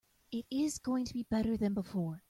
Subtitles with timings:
[0.31, 2.19] It is going to be better than before.